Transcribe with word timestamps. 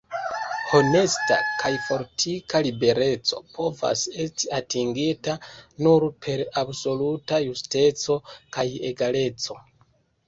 Honesta 0.77 1.35
kaj 1.63 1.69
fortika 1.87 2.61
libereco 2.67 3.41
povas 3.57 4.01
esti 4.25 4.49
atingita 4.61 5.35
nur 5.89 6.07
per 6.27 6.45
absoluta 6.63 7.43
justeco 7.49 8.17
kaj 8.59 8.67
egaleco. 8.93 9.61